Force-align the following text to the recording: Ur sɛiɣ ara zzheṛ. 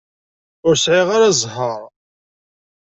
Ur 0.67 0.75
sɛiɣ 0.77 1.07
ara 1.15 1.35
zzheṛ. 1.39 1.81